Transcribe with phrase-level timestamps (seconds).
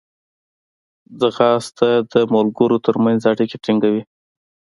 [1.19, 4.03] ځغاسته د ملګرو ترمنځ اړیکې ټینګوي